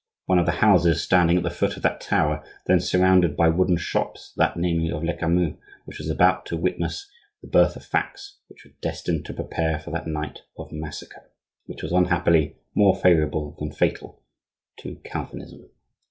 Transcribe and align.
one 0.25 0.39
of 0.39 0.47
the 0.47 0.51
houses 0.63 0.99
standing 0.99 1.37
at 1.37 1.43
the 1.43 1.51
foot 1.51 1.77
of 1.77 1.83
that 1.83 2.01
tower 2.01 2.43
then 2.65 2.79
surrounded 2.79 3.37
by 3.37 3.47
wooden 3.47 3.77
shops, 3.77 4.33
that, 4.35 4.57
namely, 4.57 4.89
of 4.91 5.03
Lecamus, 5.03 5.57
was 5.85 6.09
about 6.09 6.43
to 6.47 6.57
witness 6.57 7.07
the 7.43 7.47
birth 7.47 7.75
of 7.75 7.85
facts 7.85 8.39
which 8.47 8.65
were 8.65 8.71
destined 8.81 9.23
to 9.25 9.33
prepare 9.35 9.77
for 9.77 9.91
that 9.91 10.07
night 10.07 10.39
of 10.57 10.71
massacre, 10.71 11.29
which 11.67 11.83
was, 11.83 11.91
unhappily, 11.91 12.55
more 12.73 12.95
favorable 12.95 13.55
than 13.59 13.71
fatal 13.71 14.23
to 14.79 14.95
Calvinism. 15.05 15.69